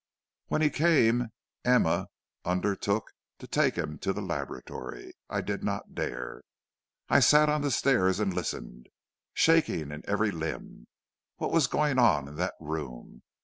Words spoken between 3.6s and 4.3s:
him to the